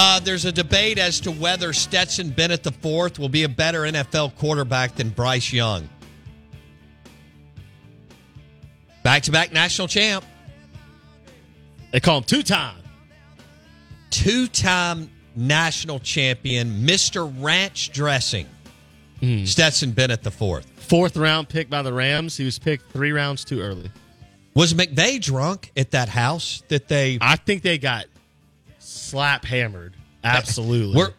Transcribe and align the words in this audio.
Uh, 0.00 0.20
there's 0.20 0.44
a 0.44 0.52
debate 0.52 0.96
as 0.96 1.18
to 1.18 1.32
whether 1.32 1.72
Stetson 1.72 2.30
Bennett 2.30 2.64
IV 2.64 3.18
will 3.18 3.28
be 3.28 3.42
a 3.42 3.48
better 3.48 3.80
NFL 3.80 4.36
quarterback 4.36 4.94
than 4.94 5.08
Bryce 5.08 5.52
Young. 5.52 5.88
Back 9.02 9.24
to 9.24 9.32
back 9.32 9.52
national 9.52 9.88
champ. 9.88 10.24
They 11.90 11.98
call 11.98 12.18
him 12.18 12.22
two 12.22 12.44
time. 12.44 12.80
Two 14.10 14.46
time 14.46 15.10
national 15.34 15.98
champion, 15.98 16.86
Mr. 16.86 17.34
Ranch 17.42 17.90
Dressing. 17.90 18.46
Stetson 19.46 19.90
Bennett 19.90 20.24
IV. 20.24 20.64
Fourth 20.76 21.16
round 21.16 21.48
pick 21.48 21.68
by 21.68 21.82
the 21.82 21.92
Rams. 21.92 22.36
He 22.36 22.44
was 22.44 22.56
picked 22.56 22.92
three 22.92 23.10
rounds 23.10 23.44
too 23.44 23.60
early. 23.60 23.90
Was 24.54 24.74
McVay 24.74 25.20
drunk 25.20 25.72
at 25.76 25.90
that 25.90 26.08
house 26.08 26.62
that 26.68 26.86
they. 26.86 27.18
I 27.20 27.34
think 27.34 27.62
they 27.62 27.78
got 27.78 28.06
slap 28.78 29.44
hammered. 29.44 29.94
Absolutely. 30.24 30.96
We're, 30.96 31.12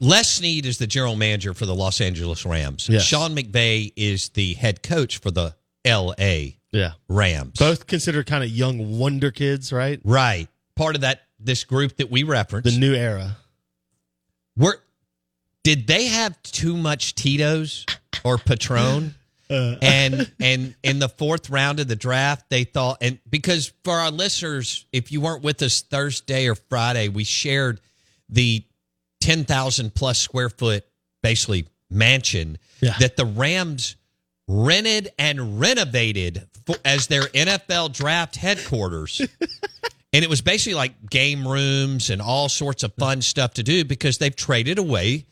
Les 0.00 0.28
Snead 0.28 0.66
is 0.66 0.78
the 0.78 0.86
general 0.86 1.16
manager 1.16 1.54
for 1.54 1.66
the 1.66 1.74
Los 1.74 2.00
Angeles 2.00 2.46
Rams. 2.46 2.88
Yes. 2.88 3.02
Sean 3.02 3.34
McVay 3.34 3.92
is 3.96 4.28
the 4.30 4.54
head 4.54 4.82
coach 4.82 5.18
for 5.18 5.30
the 5.30 5.54
L.A. 5.84 6.58
yeah. 6.70 6.92
Rams. 7.08 7.58
Both 7.58 7.86
considered 7.86 8.26
kind 8.26 8.44
of 8.44 8.50
young 8.50 8.98
wonder 8.98 9.30
kids, 9.30 9.72
right? 9.72 10.00
Right. 10.04 10.48
Part 10.76 10.94
of 10.94 11.00
that 11.02 11.22
this 11.40 11.64
group 11.64 11.96
that 11.96 12.10
we 12.10 12.22
referenced. 12.22 12.72
The 12.72 12.78
new 12.78 12.94
era. 12.94 13.36
Were 14.56 14.80
did 15.64 15.86
they 15.86 16.06
have 16.06 16.40
too 16.42 16.76
much 16.76 17.14
Tito's 17.14 17.84
or 18.24 18.38
Patron? 18.38 19.14
And 19.82 20.30
and 20.40 20.74
in 20.82 20.98
the 20.98 21.08
fourth 21.08 21.48
round 21.50 21.80
of 21.80 21.88
the 21.88 21.96
draft, 21.96 22.50
they 22.50 22.64
thought 22.64 22.98
and 23.00 23.18
because 23.28 23.72
for 23.84 23.94
our 23.94 24.10
listeners, 24.10 24.84
if 24.92 25.10
you 25.10 25.20
weren't 25.20 25.42
with 25.42 25.62
us 25.62 25.80
Thursday 25.80 26.48
or 26.48 26.54
Friday, 26.54 27.08
we 27.08 27.24
shared 27.24 27.80
the 28.28 28.62
ten 29.20 29.44
thousand 29.44 29.94
plus 29.94 30.18
square 30.18 30.50
foot 30.50 30.84
basically 31.22 31.66
mansion 31.90 32.58
Yeah. 32.80 32.94
that 33.00 33.16
the 33.16 33.24
Rams 33.24 33.96
rented 34.46 35.08
and 35.18 35.58
renovated 35.60 36.46
for, 36.66 36.76
as 36.84 37.06
their 37.06 37.22
NFL 37.22 37.92
draft 37.94 38.36
headquarters. 38.36 39.20
and 40.12 40.24
it 40.24 40.28
was 40.28 40.40
basically 40.42 40.74
like 40.74 41.08
game 41.10 41.46
rooms 41.48 42.10
and 42.10 42.20
all 42.22 42.48
sorts 42.48 42.82
of 42.82 42.92
fun 42.94 43.22
stuff 43.22 43.54
to 43.54 43.62
do 43.62 43.84
because 43.84 44.18
they've 44.18 44.34
traded 44.36 44.78
away 44.78 45.26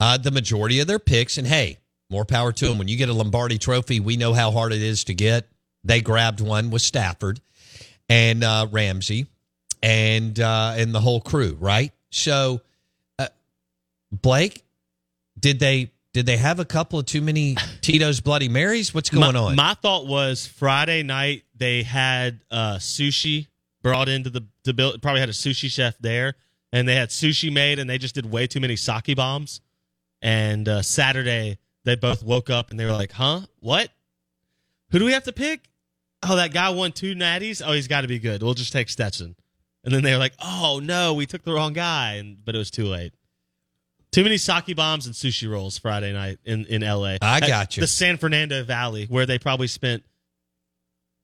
uh, 0.00 0.16
the 0.18 0.30
majority 0.30 0.80
of 0.80 0.86
their 0.86 0.98
picks. 0.98 1.36
And 1.38 1.46
hey, 1.46 1.78
more 2.10 2.24
power 2.24 2.52
to 2.52 2.68
them. 2.68 2.78
When 2.78 2.88
you 2.88 2.96
get 2.96 3.08
a 3.08 3.12
Lombardi 3.12 3.58
trophy, 3.58 4.00
we 4.00 4.16
know 4.16 4.32
how 4.32 4.50
hard 4.50 4.72
it 4.72 4.82
is 4.82 5.04
to 5.04 5.14
get. 5.14 5.48
They 5.84 6.00
grabbed 6.00 6.40
one 6.40 6.70
with 6.70 6.82
Stafford 6.82 7.40
and 8.08 8.42
uh, 8.42 8.66
Ramsey 8.70 9.26
and 9.82 10.38
uh, 10.38 10.74
and 10.76 10.94
the 10.94 11.00
whole 11.00 11.20
crew, 11.20 11.56
right? 11.60 11.92
So, 12.10 12.62
uh, 13.18 13.28
Blake, 14.10 14.64
did 15.38 15.60
they 15.60 15.92
did 16.12 16.26
they 16.26 16.36
have 16.36 16.60
a 16.60 16.64
couple 16.64 16.98
of 16.98 17.06
too 17.06 17.20
many 17.20 17.56
Tito's 17.80 18.20
Bloody 18.20 18.48
Marys? 18.48 18.94
What's 18.94 19.10
going 19.10 19.34
my, 19.34 19.40
on? 19.40 19.56
My 19.56 19.74
thought 19.74 20.06
was 20.06 20.46
Friday 20.46 21.02
night 21.02 21.42
they 21.56 21.82
had 21.82 22.40
uh, 22.50 22.76
sushi 22.76 23.48
brought 23.82 24.08
into 24.08 24.30
the 24.30 24.46
the 24.64 24.72
build. 24.72 25.02
Probably 25.02 25.20
had 25.20 25.28
a 25.28 25.32
sushi 25.32 25.70
chef 25.70 25.98
there, 25.98 26.34
and 26.72 26.88
they 26.88 26.94
had 26.94 27.10
sushi 27.10 27.52
made, 27.52 27.78
and 27.78 27.90
they 27.90 27.98
just 27.98 28.14
did 28.14 28.30
way 28.30 28.46
too 28.46 28.60
many 28.60 28.76
sake 28.76 29.14
bombs. 29.16 29.60
And 30.22 30.66
uh, 30.66 30.80
Saturday 30.80 31.58
they 31.84 31.96
both 31.96 32.22
woke 32.22 32.50
up 32.50 32.70
and 32.70 32.78
they 32.80 32.84
were 32.84 32.92
like, 32.92 33.12
"Huh? 33.12 33.42
What? 33.60 33.90
Who 34.90 34.98
do 34.98 35.04
we 35.04 35.12
have 35.12 35.24
to 35.24 35.32
pick? 35.32 35.68
Oh, 36.22 36.36
that 36.36 36.52
guy 36.52 36.70
won 36.70 36.92
two 36.92 37.14
natties. 37.14 37.62
Oh, 37.64 37.72
he's 37.72 37.88
got 37.88 38.02
to 38.02 38.08
be 38.08 38.18
good. 38.18 38.42
We'll 38.42 38.54
just 38.54 38.72
take 38.72 38.88
Stetson." 38.88 39.36
And 39.84 39.92
then 39.94 40.02
they 40.02 40.12
were 40.12 40.18
like, 40.18 40.34
"Oh 40.42 40.80
no, 40.82 41.14
we 41.14 41.26
took 41.26 41.42
the 41.44 41.52
wrong 41.52 41.72
guy," 41.72 42.14
and 42.14 42.42
but 42.44 42.54
it 42.54 42.58
was 42.58 42.70
too 42.70 42.86
late. 42.86 43.12
Too 44.12 44.22
many 44.22 44.38
sake 44.38 44.76
bombs 44.76 45.06
and 45.06 45.14
sushi 45.14 45.50
rolls 45.50 45.76
Friday 45.76 46.12
night 46.12 46.38
in, 46.44 46.66
in 46.66 46.82
LA. 46.82 47.16
I 47.20 47.40
got 47.40 47.76
you. 47.76 47.80
The 47.80 47.88
San 47.88 48.16
Fernando 48.16 48.62
Valley, 48.62 49.06
where 49.06 49.26
they 49.26 49.40
probably 49.40 49.66
spent 49.66 50.04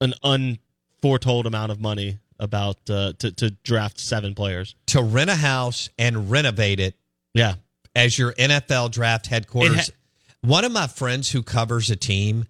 an 0.00 0.12
unforetold 0.24 1.46
amount 1.46 1.70
of 1.70 1.80
money 1.80 2.18
about 2.38 2.78
uh, 2.90 3.12
to 3.18 3.30
to 3.32 3.50
draft 3.62 4.00
seven 4.00 4.34
players. 4.34 4.74
to 4.86 5.02
rent 5.02 5.30
a 5.30 5.36
house 5.36 5.88
and 5.98 6.30
renovate 6.30 6.80
it 6.80 6.96
Yeah, 7.32 7.54
as 7.94 8.18
your 8.18 8.32
NFL 8.32 8.90
draft 8.90 9.26
headquarters. 9.26 9.92
One 10.42 10.64
of 10.64 10.72
my 10.72 10.86
friends 10.86 11.30
who 11.30 11.42
covers 11.42 11.90
a 11.90 11.96
team 11.96 12.46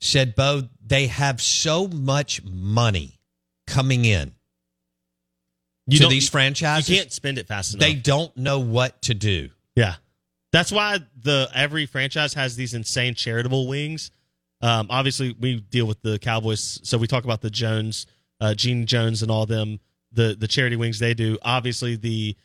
said, 0.00 0.34
Bo, 0.34 0.62
they 0.84 1.06
have 1.06 1.40
so 1.40 1.86
much 1.88 2.42
money 2.44 3.18
coming 3.66 4.04
in 4.04 4.34
you 5.86 5.98
to 5.98 6.08
these 6.08 6.28
franchises. 6.28 6.88
You 6.90 6.96
can't 6.96 7.12
spend 7.12 7.38
it 7.38 7.46
fast 7.46 7.74
enough. 7.74 7.80
they 7.80 7.94
don't 7.94 8.36
know 8.36 8.60
what 8.60 9.00
to 9.02 9.14
do. 9.14 9.50
Yeah, 9.74 9.94
that's 10.52 10.70
why 10.70 10.98
the 11.20 11.48
every 11.54 11.86
franchise 11.86 12.34
has 12.34 12.56
these 12.56 12.74
insane 12.74 13.14
charitable 13.14 13.68
wings. 13.68 14.10
Um, 14.60 14.88
obviously, 14.90 15.34
we 15.38 15.60
deal 15.60 15.86
with 15.86 16.02
the 16.02 16.18
Cowboys, 16.18 16.80
so 16.82 16.98
we 16.98 17.06
talk 17.06 17.24
about 17.24 17.40
the 17.40 17.50
Jones, 17.50 18.06
uh, 18.40 18.54
Gene 18.54 18.86
Jones, 18.86 19.22
and 19.22 19.30
all 19.30 19.46
them. 19.46 19.80
The 20.12 20.36
the 20.38 20.48
charity 20.48 20.76
wings 20.76 20.98
they 20.98 21.14
do. 21.14 21.38
Obviously, 21.42 21.96
the 21.96 22.36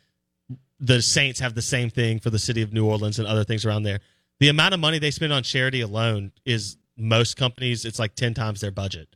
the 0.80 1.02
Saints 1.02 1.40
have 1.40 1.54
the 1.54 1.62
same 1.62 1.90
thing 1.90 2.20
for 2.20 2.30
the 2.30 2.38
city 2.38 2.62
of 2.62 2.72
New 2.72 2.86
Orleans 2.86 3.18
and 3.18 3.26
other 3.28 3.44
things 3.44 3.64
around 3.64 3.82
there. 3.82 4.00
The 4.40 4.48
amount 4.48 4.74
of 4.74 4.80
money 4.80 4.98
they 4.98 5.10
spend 5.10 5.32
on 5.32 5.42
charity 5.42 5.80
alone 5.80 6.32
is 6.44 6.76
most 6.96 7.36
companies. 7.36 7.84
It's 7.84 7.98
like 7.98 8.14
ten 8.14 8.34
times 8.34 8.60
their 8.60 8.70
budget 8.70 9.14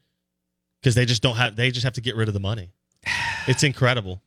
because 0.81 0.95
they 0.95 1.05
just 1.05 1.23
don't 1.23 1.37
have. 1.37 1.57
They 1.57 1.71
just 1.71 1.85
have 1.85 1.95
to 1.95 2.01
get 2.01 2.17
rid 2.17 2.29
of 2.29 2.35
the 2.35 2.41
money. 2.41 2.71
It's 3.47 3.63
incredible. 3.63 4.21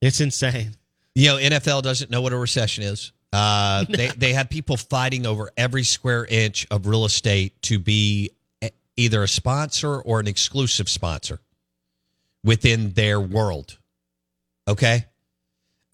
It's 0.00 0.20
insane. 0.20 0.74
You 1.14 1.28
know, 1.28 1.36
NFL 1.36 1.82
doesn't 1.82 2.10
know 2.10 2.20
what 2.20 2.32
a 2.32 2.36
recession 2.36 2.82
is. 2.82 3.12
Uh, 3.32 3.84
they 3.88 4.08
they 4.08 4.32
have 4.32 4.50
people 4.50 4.76
fighting 4.76 5.24
over 5.24 5.52
every 5.56 5.84
square 5.84 6.26
inch 6.28 6.66
of 6.68 6.88
real 6.88 7.04
estate 7.04 7.62
to 7.62 7.78
be 7.78 8.30
either 8.96 9.22
a 9.22 9.28
sponsor 9.28 10.00
or 10.00 10.20
an 10.20 10.26
exclusive 10.26 10.88
sponsor 10.88 11.40
within 12.42 12.92
their 12.92 13.20
world. 13.20 13.78
Okay, 14.66 15.06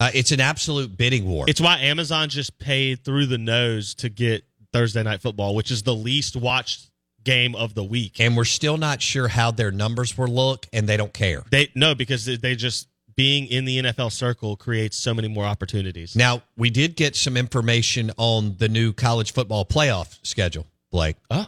uh, 0.01 0.09
it's 0.13 0.31
an 0.31 0.39
absolute 0.41 0.97
bidding 0.97 1.25
war. 1.25 1.45
It's 1.47 1.61
why 1.61 1.77
Amazon 1.77 2.27
just 2.29 2.57
paid 2.59 3.03
through 3.05 3.27
the 3.27 3.37
nose 3.37 3.93
to 3.95 4.09
get 4.09 4.43
Thursday 4.73 5.03
Night 5.03 5.21
Football, 5.21 5.53
which 5.55 5.69
is 5.69 5.83
the 5.83 5.93
least 5.93 6.35
watched 6.35 6.89
game 7.23 7.55
of 7.55 7.75
the 7.75 7.83
week. 7.83 8.19
and 8.19 8.35
we're 8.35 8.43
still 8.45 8.77
not 8.77 8.99
sure 9.01 9.27
how 9.27 9.51
their 9.51 9.71
numbers 9.71 10.17
will 10.17 10.27
look, 10.27 10.65
and 10.73 10.89
they 10.89 10.97
don't 10.97 11.13
care. 11.13 11.43
They 11.51 11.69
no 11.75 11.93
because 11.93 12.25
they- 12.25 12.55
just 12.55 12.87
being 13.15 13.45
in 13.45 13.65
the 13.65 13.77
NFL 13.77 14.11
circle 14.11 14.55
creates 14.55 14.97
so 14.97 15.13
many 15.13 15.27
more 15.27 15.45
opportunities. 15.45 16.15
Now, 16.15 16.41
we 16.57 16.71
did 16.71 16.95
get 16.95 17.15
some 17.15 17.37
information 17.37 18.11
on 18.17 18.55
the 18.57 18.69
new 18.69 18.93
college 18.93 19.33
football 19.33 19.65
playoff 19.65 20.17
schedule, 20.23 20.65
Blake. 20.91 21.17
Oh, 21.29 21.47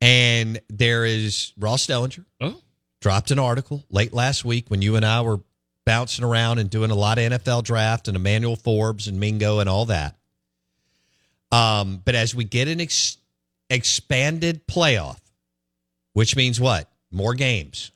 And 0.00 0.60
there 0.68 1.04
is 1.04 1.52
Ross 1.58 1.86
Dellenger, 1.86 2.24
oh, 2.40 2.60
dropped 3.00 3.30
an 3.30 3.38
article 3.38 3.84
late 3.90 4.12
last 4.12 4.44
week 4.44 4.64
when 4.68 4.82
you 4.82 4.96
and 4.96 5.04
I 5.04 5.20
were 5.20 5.40
bouncing 5.84 6.24
around 6.24 6.58
and 6.58 6.70
doing 6.70 6.90
a 6.90 6.94
lot 6.94 7.18
of 7.18 7.32
NFL 7.32 7.64
draft 7.64 8.08
and 8.08 8.16
Emmanuel 8.16 8.56
Forbes 8.56 9.08
and 9.08 9.18
Mingo 9.18 9.58
and 9.58 9.68
all 9.68 9.86
that. 9.86 10.16
Um, 11.50 12.00
but 12.04 12.14
as 12.14 12.34
we 12.34 12.44
get 12.44 12.68
an 12.68 12.80
ex- 12.80 13.18
expanded 13.68 14.66
playoff, 14.66 15.18
which 16.12 16.36
means 16.36 16.60
what? 16.60 16.90
More 17.10 17.34
games. 17.34 17.90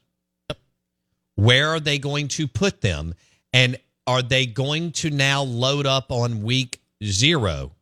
Where 1.37 1.69
are 1.69 1.81
they 1.81 1.99
going 1.99 2.29
to 2.29 2.49
put 2.49 2.81
them? 2.81 3.15
And 3.53 3.79
are 4.07 4.23
they 4.23 4.47
going 4.47 4.93
to 4.93 5.11
now 5.11 5.43
load 5.43 5.87
up 5.87 6.11
on 6.11 6.43
week 6.43 6.81
zero 7.03 7.73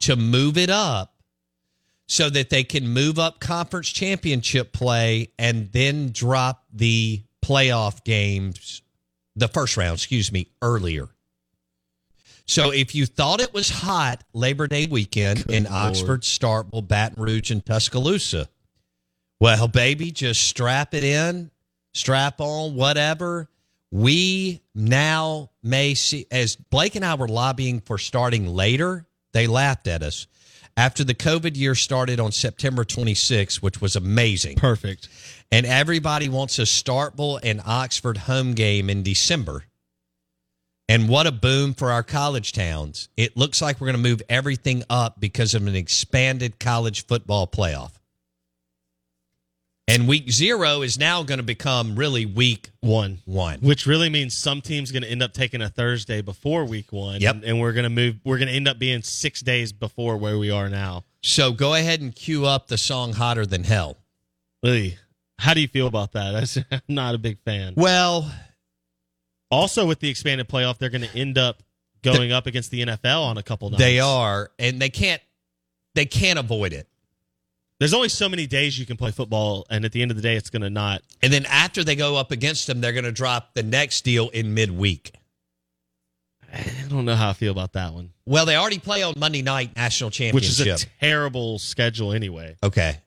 to 0.00 0.16
move 0.16 0.56
it 0.56 0.70
up 0.70 1.14
so 2.06 2.28
that 2.28 2.50
they 2.50 2.64
can 2.64 2.88
move 2.88 3.18
up 3.18 3.38
conference 3.38 3.88
championship 3.88 4.72
play 4.72 5.30
and 5.38 5.70
then 5.72 6.10
drop 6.10 6.64
the 6.72 7.22
playoff 7.42 8.02
games, 8.04 8.82
the 9.36 9.48
first 9.48 9.76
round, 9.76 9.94
excuse 9.94 10.32
me, 10.32 10.48
earlier? 10.62 11.08
So 12.46 12.72
if 12.72 12.94
you 12.94 13.06
thought 13.06 13.40
it 13.40 13.54
was 13.54 13.70
hot 13.70 14.24
Labor 14.32 14.66
Day 14.66 14.86
weekend 14.86 15.46
Good 15.46 15.54
in 15.54 15.64
Lord. 15.64 15.74
Oxford, 15.76 16.22
Starkville, 16.22 16.86
Baton 16.86 17.22
Rouge, 17.22 17.50
and 17.50 17.64
Tuscaloosa, 17.64 18.48
well, 19.38 19.68
baby, 19.68 20.10
just 20.10 20.46
strap 20.46 20.92
it 20.92 21.04
in, 21.04 21.50
strap 21.94 22.40
on, 22.40 22.74
whatever. 22.74 23.48
We 23.92 24.62
now 24.74 25.50
may 25.62 25.94
see, 25.94 26.26
as 26.30 26.56
Blake 26.56 26.94
and 26.94 27.04
I 27.04 27.14
were 27.14 27.28
lobbying 27.28 27.80
for 27.80 27.98
starting 27.98 28.46
later, 28.46 29.06
they 29.32 29.46
laughed 29.46 29.86
at 29.86 30.02
us. 30.02 30.26
After 30.76 31.04
the 31.04 31.14
COVID 31.14 31.56
year 31.56 31.74
started 31.74 32.20
on 32.20 32.32
September 32.32 32.84
26, 32.84 33.60
which 33.60 33.80
was 33.80 33.96
amazing, 33.96 34.56
Perfect. 34.56 35.08
and 35.52 35.66
everybody 35.66 36.28
wants 36.28 36.58
a 36.58 36.62
Starkville 36.62 37.40
and 37.42 37.60
Oxford 37.66 38.16
home 38.16 38.54
game 38.54 38.88
in 38.88 39.02
December. 39.02 39.64
And 40.88 41.08
what 41.08 41.26
a 41.26 41.32
boom 41.32 41.74
for 41.74 41.92
our 41.92 42.02
college 42.02 42.52
towns. 42.52 43.08
It 43.16 43.36
looks 43.36 43.62
like 43.62 43.80
we're 43.80 43.92
going 43.92 44.02
to 44.02 44.10
move 44.10 44.22
everything 44.28 44.82
up 44.90 45.20
because 45.20 45.54
of 45.54 45.66
an 45.66 45.76
expanded 45.76 46.58
college 46.58 47.06
football 47.06 47.46
playoff. 47.46 47.92
And 49.90 50.06
week 50.08 50.30
zero 50.30 50.82
is 50.82 50.98
now 50.98 51.22
going 51.22 51.38
to 51.38 51.44
become 51.44 51.96
really 51.96 52.24
week 52.26 52.70
One. 52.80 53.18
one. 53.24 53.58
Which 53.60 53.86
really 53.86 54.08
means 54.08 54.36
some 54.36 54.60
team's 54.60 54.92
going 54.92 55.02
to 55.02 55.10
end 55.10 55.22
up 55.22 55.32
taking 55.32 55.60
a 55.62 55.68
Thursday 55.68 56.20
before 56.22 56.64
week 56.64 56.92
one. 56.92 57.20
Yep. 57.20 57.34
And, 57.36 57.44
and 57.44 57.60
we're 57.60 57.72
going 57.72 57.84
to 57.84 57.90
move, 57.90 58.16
we're 58.24 58.38
going 58.38 58.48
to 58.48 58.54
end 58.54 58.68
up 58.68 58.78
being 58.78 59.02
six 59.02 59.40
days 59.40 59.72
before 59.72 60.16
where 60.16 60.38
we 60.38 60.50
are 60.50 60.68
now. 60.68 61.04
So 61.22 61.52
go 61.52 61.74
ahead 61.74 62.00
and 62.00 62.14
cue 62.14 62.46
up 62.46 62.68
the 62.68 62.78
song 62.78 63.12
Hotter 63.12 63.44
Than 63.46 63.64
Hell. 63.64 63.96
Lee, 64.62 64.96
how 65.38 65.54
do 65.54 65.60
you 65.60 65.68
feel 65.68 65.86
about 65.86 66.12
that? 66.12 66.64
I'm 66.70 66.80
not 66.88 67.14
a 67.14 67.18
big 67.18 67.38
fan. 67.44 67.74
Well, 67.76 68.30
Also, 69.50 69.86
with 69.86 70.00
the 70.00 70.08
expanded 70.08 70.48
playoff, 70.48 70.78
they're 70.78 70.90
going 70.90 71.08
to 71.08 71.18
end 71.18 71.36
up 71.36 71.62
going 72.02 72.32
up 72.32 72.46
against 72.46 72.70
the 72.70 72.84
NFL 72.84 73.24
on 73.24 73.38
a 73.38 73.42
couple 73.42 73.68
nights. 73.70 73.82
they 73.82 74.00
are, 74.00 74.50
and 74.58 74.80
they 74.80 74.88
can't 74.90 75.20
they 75.94 76.06
can't 76.06 76.38
avoid 76.38 76.72
it. 76.72 76.86
There's 77.80 77.94
only 77.94 78.10
so 78.10 78.28
many 78.28 78.46
days 78.46 78.78
you 78.78 78.84
can 78.86 78.96
play 78.98 79.10
football, 79.10 79.66
and 79.70 79.84
at 79.86 79.92
the 79.92 80.02
end 80.02 80.10
of 80.10 80.16
the 80.18 80.22
day, 80.22 80.36
it's 80.36 80.50
going 80.50 80.62
to 80.62 80.70
not. 80.70 81.02
And 81.22 81.32
then 81.32 81.46
after 81.46 81.82
they 81.82 81.96
go 81.96 82.14
up 82.16 82.30
against 82.30 82.66
them, 82.66 82.80
they're 82.82 82.92
going 82.92 83.04
to 83.04 83.10
drop 83.12 83.54
the 83.54 83.62
next 83.62 84.02
deal 84.04 84.28
in 84.28 84.52
midweek. 84.54 85.14
I 86.52 86.64
don't 86.88 87.04
know 87.04 87.14
how 87.14 87.30
I 87.30 87.32
feel 87.32 87.52
about 87.52 87.72
that 87.74 87.94
one, 87.94 88.10
Well, 88.26 88.44
they 88.44 88.56
already 88.56 88.78
play 88.80 89.02
on 89.02 89.14
Monday 89.16 89.40
night 89.40 89.74
national 89.76 90.10
championship, 90.10 90.66
which 90.66 90.70
is 90.70 90.84
a 90.84 90.86
terrible 91.00 91.58
schedule 91.58 92.12
anyway. 92.12 92.56
okay. 92.62 92.98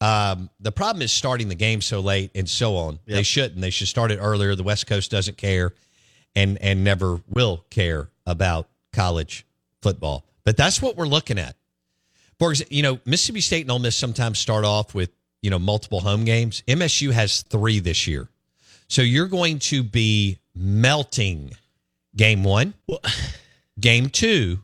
Um, 0.00 0.48
the 0.60 0.70
problem 0.70 1.02
is 1.02 1.10
starting 1.10 1.48
the 1.48 1.56
game 1.56 1.80
so 1.80 1.98
late 1.98 2.30
and 2.36 2.48
so 2.48 2.76
on. 2.76 3.00
They 3.04 3.24
shouldn't. 3.24 3.60
They 3.60 3.70
should 3.70 3.88
start 3.88 4.12
it 4.12 4.18
earlier. 4.20 4.54
The 4.54 4.62
West 4.62 4.86
Coast 4.86 5.10
doesn't 5.10 5.36
care, 5.36 5.74
and 6.36 6.56
and 6.58 6.84
never 6.84 7.20
will 7.28 7.64
care 7.68 8.08
about 8.24 8.68
college 8.92 9.44
football. 9.82 10.24
But 10.44 10.56
that's 10.56 10.80
what 10.80 10.96
we're 10.96 11.08
looking 11.08 11.36
at. 11.36 11.56
For 12.38 12.50
example, 12.50 12.76
you 12.76 12.82
know, 12.82 13.00
Mississippi 13.04 13.40
State 13.40 13.62
and 13.62 13.70
Ole 13.70 13.80
Miss 13.80 13.96
sometimes 13.96 14.38
start 14.38 14.64
off 14.64 14.94
with 14.94 15.10
you 15.42 15.50
know 15.50 15.58
multiple 15.58 16.00
home 16.00 16.24
games. 16.24 16.62
MSU 16.68 17.12
has 17.12 17.42
three 17.42 17.80
this 17.80 18.06
year, 18.06 18.28
so 18.88 19.02
you're 19.02 19.26
going 19.26 19.58
to 19.60 19.82
be 19.82 20.38
melting 20.54 21.52
game 22.16 22.44
one, 22.44 22.74
game 23.80 24.08
two, 24.08 24.60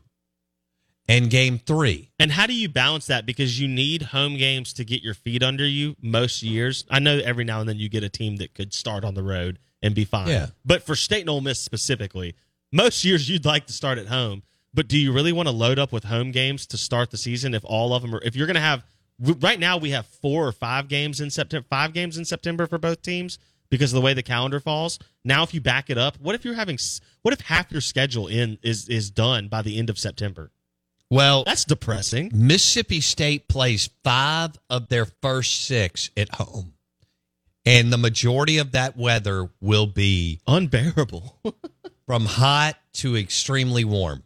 and 1.07 1.29
game 1.29 1.59
three. 1.59 2.11
And 2.19 2.31
how 2.31 2.47
do 2.47 2.53
you 2.53 2.69
balance 2.69 3.07
that? 3.07 3.25
Because 3.25 3.59
you 3.59 3.67
need 3.67 4.01
home 4.03 4.37
games 4.37 4.73
to 4.73 4.85
get 4.85 5.03
your 5.03 5.13
feet 5.13 5.43
under 5.43 5.65
you 5.65 5.95
most 6.01 6.43
years. 6.43 6.85
I 6.89 6.99
know 6.99 7.19
every 7.23 7.43
now 7.43 7.59
and 7.59 7.69
then 7.69 7.77
you 7.77 7.89
get 7.89 8.03
a 8.03 8.09
team 8.09 8.37
that 8.37 8.53
could 8.53 8.73
start 8.73 9.03
on 9.03 9.13
the 9.13 9.23
road 9.23 9.59
and 9.81 9.93
be 9.93 10.05
fine. 10.05 10.27
Yeah. 10.27 10.47
But 10.63 10.83
for 10.83 10.95
State 10.95 11.21
and 11.21 11.29
Ole 11.29 11.41
Miss 11.41 11.59
specifically, 11.59 12.35
most 12.71 13.05
years 13.05 13.29
you'd 13.29 13.45
like 13.45 13.67
to 13.67 13.73
start 13.73 13.97
at 13.97 14.07
home. 14.07 14.43
But 14.75 14.89
do 14.89 14.97
you 14.97 15.13
really 15.13 15.31
want 15.31 15.47
to 15.47 15.53
load 15.53 15.79
up 15.79 15.91
with 15.91 16.03
home 16.03 16.31
games 16.31 16.67
to 16.67 16.77
start 16.77 17.09
the 17.09 17.17
season 17.17 17.53
if 17.53 17.63
all 17.63 17.93
of 17.93 18.01
them 18.01 18.13
are 18.13 18.21
if 18.23 18.35
you're 18.35 18.47
going 18.47 18.55
to 18.55 18.61
have 18.61 18.83
right 19.39 19.59
now 19.59 19.77
we 19.77 19.91
have 19.91 20.05
four 20.05 20.45
or 20.45 20.51
five 20.51 20.89
games 20.89 21.21
in 21.21 21.29
September, 21.29 21.65
five 21.69 21.93
games 21.93 22.17
in 22.17 22.25
September 22.25 22.67
for 22.67 22.77
both 22.77 23.01
teams 23.01 23.39
because 23.69 23.93
of 23.93 23.95
the 23.95 24.01
way 24.01 24.13
the 24.13 24.21
calendar 24.21 24.59
falls. 24.59 24.99
Now 25.23 25.43
if 25.43 25.53
you 25.53 25.61
back 25.61 25.89
it 25.89 25.97
up, 25.97 26.17
what 26.19 26.35
if 26.35 26.43
you're 26.43 26.55
having 26.55 26.77
what 27.21 27.33
if 27.33 27.41
half 27.41 27.71
your 27.71 27.81
schedule 27.81 28.27
in 28.27 28.57
is 28.61 28.89
is 28.89 29.09
done 29.09 29.47
by 29.47 29.61
the 29.61 29.79
end 29.79 29.89
of 29.89 29.97
September? 29.97 30.51
Well, 31.09 31.43
That's 31.45 31.65
depressing. 31.65 32.31
Mississippi 32.33 32.99
State 32.99 33.47
plays 33.47 33.89
five 34.03 34.57
of 34.69 34.89
their 34.89 35.05
first 35.05 35.65
six 35.65 36.09
at 36.17 36.35
home. 36.35 36.73
And 37.65 37.91
the 37.91 37.97
majority 37.97 38.57
of 38.57 38.73
that 38.73 38.97
weather 38.97 39.49
will 39.61 39.87
be 39.87 40.39
Unbearable. 40.47 41.39
from 42.05 42.25
hot 42.25 42.77
to 42.93 43.15
extremely 43.15 43.83
warm. 43.83 44.23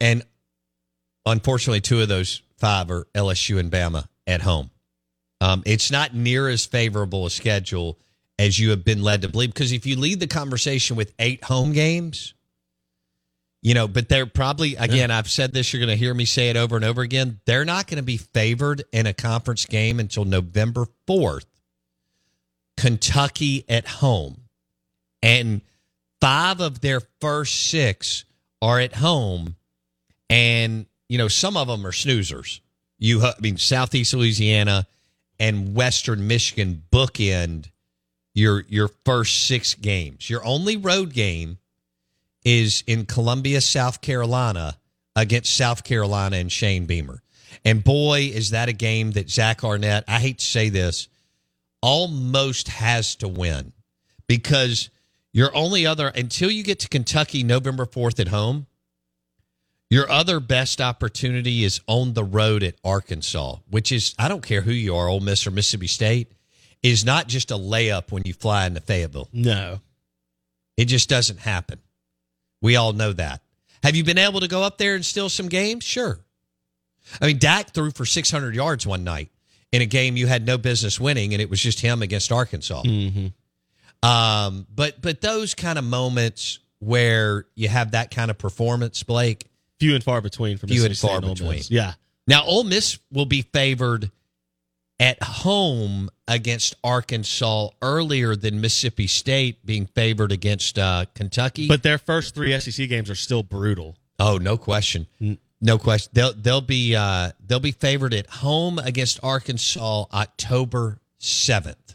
And 0.00 0.24
unfortunately, 1.26 1.80
two 1.80 2.00
of 2.00 2.08
those 2.08 2.42
five 2.56 2.90
are 2.90 3.06
LSU 3.14 3.58
and 3.58 3.70
Bama 3.70 4.06
at 4.26 4.42
home. 4.42 4.70
Um, 5.40 5.62
it's 5.66 5.90
not 5.90 6.14
near 6.14 6.48
as 6.48 6.64
favorable 6.64 7.26
a 7.26 7.30
schedule 7.30 7.98
as 8.38 8.58
you 8.58 8.70
have 8.70 8.84
been 8.84 9.02
led 9.02 9.22
to 9.22 9.28
believe. 9.28 9.52
Because 9.52 9.72
if 9.72 9.86
you 9.86 9.96
lead 9.96 10.20
the 10.20 10.26
conversation 10.26 10.96
with 10.96 11.12
eight 11.18 11.44
home 11.44 11.72
games, 11.72 12.34
you 13.62 13.74
know, 13.74 13.88
but 13.88 14.08
they're 14.08 14.26
probably, 14.26 14.76
again, 14.76 15.10
I've 15.10 15.30
said 15.30 15.52
this, 15.52 15.72
you're 15.72 15.80
going 15.80 15.96
to 15.96 15.96
hear 15.96 16.12
me 16.12 16.26
say 16.26 16.50
it 16.50 16.56
over 16.56 16.76
and 16.76 16.84
over 16.84 17.00
again. 17.00 17.40
They're 17.46 17.64
not 17.64 17.86
going 17.86 17.96
to 17.96 18.02
be 18.02 18.18
favored 18.18 18.84
in 18.92 19.06
a 19.06 19.14
conference 19.14 19.64
game 19.64 20.00
until 20.00 20.24
November 20.24 20.86
4th. 21.08 21.46
Kentucky 22.76 23.64
at 23.68 23.86
home. 23.86 24.42
And 25.22 25.62
five 26.20 26.60
of 26.60 26.80
their 26.80 27.00
first 27.20 27.70
six 27.70 28.24
are 28.60 28.80
at 28.80 28.96
home. 28.96 29.56
And, 30.30 30.86
you 31.08 31.18
know, 31.18 31.28
some 31.28 31.56
of 31.56 31.68
them 31.68 31.86
are 31.86 31.92
snoozers. 31.92 32.60
You, 32.98 33.22
I 33.22 33.34
mean, 33.40 33.56
Southeast 33.56 34.14
Louisiana 34.14 34.86
and 35.38 35.74
Western 35.74 36.26
Michigan 36.26 36.82
bookend 36.90 37.70
your 38.34 38.64
your 38.68 38.88
first 39.04 39.46
six 39.46 39.74
games. 39.74 40.28
Your 40.28 40.44
only 40.44 40.76
road 40.76 41.12
game 41.12 41.58
is 42.44 42.82
in 42.86 43.06
Columbia, 43.06 43.60
South 43.60 44.00
Carolina, 44.00 44.76
against 45.16 45.56
South 45.56 45.84
Carolina 45.84 46.36
and 46.36 46.50
Shane 46.50 46.86
Beamer. 46.86 47.22
And 47.64 47.82
boy, 47.82 48.30
is 48.32 48.50
that 48.50 48.68
a 48.68 48.72
game 48.72 49.12
that 49.12 49.30
Zach 49.30 49.64
Arnett, 49.64 50.04
I 50.08 50.18
hate 50.18 50.38
to 50.38 50.44
say 50.44 50.68
this, 50.68 51.08
almost 51.80 52.68
has 52.68 53.14
to 53.16 53.28
win 53.28 53.72
because 54.26 54.90
your 55.32 55.54
only 55.54 55.86
other, 55.86 56.08
until 56.08 56.50
you 56.50 56.62
get 56.62 56.80
to 56.80 56.88
Kentucky 56.88 57.42
November 57.42 57.86
4th 57.86 58.20
at 58.20 58.28
home, 58.28 58.66
your 59.94 60.10
other 60.10 60.40
best 60.40 60.80
opportunity 60.80 61.62
is 61.62 61.80
on 61.86 62.14
the 62.14 62.24
road 62.24 62.64
at 62.64 62.74
Arkansas, 62.82 63.58
which 63.70 63.92
is, 63.92 64.12
I 64.18 64.26
don't 64.26 64.42
care 64.42 64.60
who 64.60 64.72
you 64.72 64.96
are, 64.96 65.08
Ole 65.08 65.20
Miss 65.20 65.46
or 65.46 65.52
Mississippi 65.52 65.86
State, 65.86 66.32
is 66.82 67.04
not 67.04 67.28
just 67.28 67.52
a 67.52 67.54
layup 67.54 68.10
when 68.10 68.24
you 68.26 68.34
fly 68.34 68.66
into 68.66 68.80
Fayetteville. 68.80 69.28
No. 69.32 69.80
It 70.76 70.86
just 70.86 71.08
doesn't 71.08 71.38
happen. 71.38 71.78
We 72.60 72.74
all 72.74 72.92
know 72.92 73.12
that. 73.12 73.42
Have 73.84 73.94
you 73.94 74.02
been 74.02 74.18
able 74.18 74.40
to 74.40 74.48
go 74.48 74.64
up 74.64 74.78
there 74.78 74.96
and 74.96 75.06
steal 75.06 75.28
some 75.28 75.48
games? 75.48 75.84
Sure. 75.84 76.18
I 77.20 77.28
mean, 77.28 77.38
Dak 77.38 77.70
threw 77.70 77.92
for 77.92 78.04
600 78.04 78.52
yards 78.52 78.84
one 78.84 79.04
night 79.04 79.30
in 79.70 79.80
a 79.80 79.86
game 79.86 80.16
you 80.16 80.26
had 80.26 80.44
no 80.44 80.58
business 80.58 80.98
winning, 80.98 81.34
and 81.34 81.40
it 81.40 81.48
was 81.48 81.60
just 81.60 81.80
him 81.80 82.02
against 82.02 82.32
Arkansas. 82.32 82.82
Mm-hmm. 82.82 84.08
Um, 84.08 84.66
but 84.74 85.00
but 85.00 85.20
those 85.20 85.54
kind 85.54 85.78
of 85.78 85.84
moments 85.84 86.58
where 86.80 87.46
you 87.54 87.68
have 87.68 87.92
that 87.92 88.10
kind 88.10 88.30
of 88.30 88.38
performance, 88.38 89.02
Blake. 89.04 89.46
Few 89.84 89.94
and 89.94 90.02
far 90.02 90.22
between 90.22 90.56
for 90.56 90.66
Few 90.66 90.82
and 90.86 90.96
far 90.96 91.18
State 91.18 91.28
Ole 91.28 91.34
between. 91.34 91.62
Yeah. 91.68 91.92
Now, 92.26 92.42
Ole 92.44 92.64
Miss 92.64 92.98
will 93.12 93.26
be 93.26 93.42
favored 93.42 94.10
at 94.98 95.22
home 95.22 96.08
against 96.26 96.74
Arkansas 96.82 97.68
earlier 97.82 98.34
than 98.34 98.62
Mississippi 98.62 99.06
State 99.06 99.66
being 99.66 99.84
favored 99.84 100.32
against 100.32 100.78
uh, 100.78 101.04
Kentucky. 101.14 101.68
But 101.68 101.82
their 101.82 101.98
first 101.98 102.34
three 102.34 102.58
SEC 102.58 102.88
games 102.88 103.10
are 103.10 103.14
still 103.14 103.42
brutal. 103.42 103.98
Oh, 104.18 104.38
no 104.38 104.56
question. 104.56 105.06
No 105.60 105.76
question. 105.76 106.10
They'll 106.14 106.32
they'll 106.32 106.60
be 106.62 106.96
uh, 106.96 107.32
they'll 107.46 107.60
be 107.60 107.72
favored 107.72 108.14
at 108.14 108.26
home 108.26 108.78
against 108.78 109.20
Arkansas 109.22 110.06
October 110.14 110.98
seventh. 111.18 111.94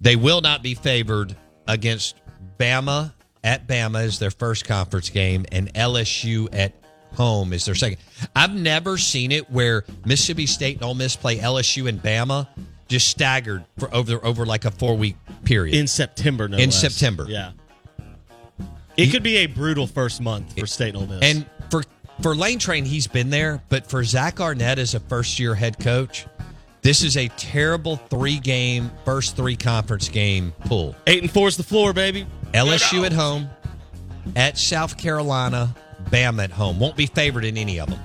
They 0.00 0.16
will 0.16 0.40
not 0.40 0.64
be 0.64 0.74
favored 0.74 1.36
against 1.68 2.16
Bama 2.58 3.12
at 3.44 3.68
Bama 3.68 4.04
is 4.04 4.18
their 4.18 4.30
first 4.32 4.64
conference 4.64 5.10
game, 5.10 5.44
and 5.52 5.72
LSU 5.74 6.48
at 6.52 6.72
home 7.14 7.52
is 7.52 7.64
their 7.66 7.76
second. 7.76 7.98
I've 8.34 8.54
never 8.54 8.98
seen 8.98 9.30
it 9.30 9.48
where 9.50 9.84
Mississippi 10.04 10.46
State 10.46 10.76
and 10.76 10.84
Ole 10.84 10.94
Miss 10.94 11.14
play 11.14 11.38
LSU 11.38 11.88
and 11.88 12.02
Bama 12.02 12.48
just 12.88 13.08
staggered 13.08 13.64
for 13.78 13.94
over 13.94 14.24
over 14.24 14.44
like 14.44 14.64
a 14.64 14.70
four 14.70 14.96
week 14.96 15.16
period 15.44 15.76
in 15.76 15.86
September. 15.86 16.48
No 16.48 16.56
in 16.56 16.70
less. 16.70 16.80
September. 16.80 17.26
Yeah, 17.28 17.52
it 18.96 19.10
could 19.10 19.22
be 19.22 19.36
a 19.38 19.46
brutal 19.46 19.86
first 19.86 20.20
month 20.20 20.58
for 20.58 20.66
State 20.66 20.94
and 20.94 20.96
Ole 20.96 21.06
Miss. 21.06 21.22
And 21.22 21.46
for 21.70 21.82
for 22.22 22.34
Lane 22.34 22.58
Train, 22.58 22.84
he's 22.84 23.06
been 23.06 23.30
there, 23.30 23.62
but 23.68 23.86
for 23.86 24.02
Zach 24.04 24.40
Arnett 24.40 24.78
as 24.78 24.94
a 24.94 25.00
first 25.00 25.38
year 25.38 25.54
head 25.54 25.78
coach, 25.78 26.26
this 26.82 27.02
is 27.02 27.16
a 27.16 27.28
terrible 27.28 27.96
three 27.96 28.38
game, 28.38 28.90
first 29.04 29.36
three 29.36 29.56
conference 29.56 30.08
game 30.08 30.52
pull. 30.66 30.96
eight 31.06 31.22
and 31.22 31.30
four 31.30 31.48
is 31.48 31.56
the 31.56 31.62
floor, 31.62 31.92
baby. 31.92 32.26
LSU 32.54 33.04
at 33.04 33.12
home, 33.12 33.50
at 34.36 34.56
South 34.56 34.96
Carolina, 34.96 35.74
Bama 36.04 36.44
at 36.44 36.52
home. 36.52 36.78
Won't 36.78 36.96
be 36.96 37.06
favored 37.06 37.44
in 37.44 37.56
any 37.56 37.80
of 37.80 37.90
them. 37.90 37.98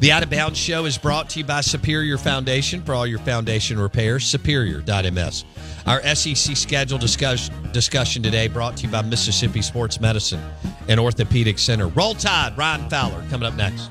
The 0.00 0.10
Out 0.10 0.22
of 0.22 0.30
Bounds 0.30 0.58
Show 0.58 0.86
is 0.86 0.98
brought 0.98 1.30
to 1.30 1.40
you 1.40 1.44
by 1.44 1.60
Superior 1.60 2.18
Foundation 2.18 2.82
for 2.82 2.94
all 2.94 3.06
your 3.06 3.18
foundation 3.20 3.78
repairs. 3.78 4.24
Superior.ms. 4.24 5.44
Our 5.86 6.02
SEC 6.14 6.56
schedule 6.56 6.98
discuss, 6.98 7.50
discussion 7.72 8.22
today 8.22 8.48
brought 8.48 8.76
to 8.78 8.86
you 8.86 8.92
by 8.92 9.02
Mississippi 9.02 9.62
Sports 9.62 10.00
Medicine 10.00 10.42
and 10.88 10.98
Orthopedic 10.98 11.58
Center. 11.58 11.88
Roll 11.88 12.14
Tide, 12.14 12.56
Ryan 12.56 12.88
Fowler, 12.90 13.22
coming 13.30 13.46
up 13.46 13.54
next. 13.54 13.90